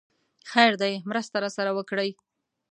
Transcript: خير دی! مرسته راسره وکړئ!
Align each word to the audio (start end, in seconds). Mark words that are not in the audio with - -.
خير 0.51 0.73
دی! 0.81 0.93
مرسته 1.09 1.35
راسره 1.43 1.71
وکړئ! 1.73 2.09